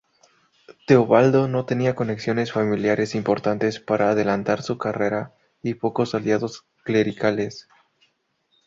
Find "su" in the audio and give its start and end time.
4.63-4.79